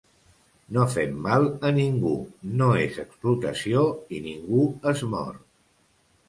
[0.77, 2.13] No fem mal a ningú,
[2.61, 3.85] no és explotació,
[4.19, 5.39] i ningú es mor.